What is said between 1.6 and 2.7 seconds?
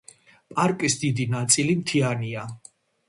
მთიანია.